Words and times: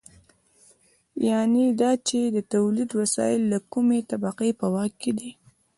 یانې 1.27 1.65
دا 1.81 1.91
چې 2.07 2.19
د 2.35 2.37
تولید 2.53 2.89
وسایل 2.99 3.41
د 3.47 3.55
کومې 3.71 3.99
طبقې 4.11 4.49
په 4.59 4.65
واک 4.73 4.93
کې 5.01 5.11
دي. 5.19 5.31